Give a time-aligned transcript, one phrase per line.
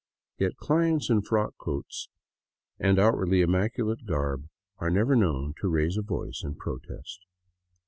[0.39, 2.09] Yet clients in frock coats
[2.79, 7.19] and outwardly immaculate garb are never known to raise a voice in protest.